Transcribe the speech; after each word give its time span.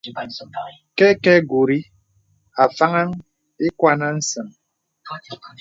Kɛkɛgùrì 0.97 1.79
a 2.61 2.63
faŋaŋ 2.77 3.09
ìkwàn 3.67 3.99
à 4.07 4.09
səŋ. 4.29 4.47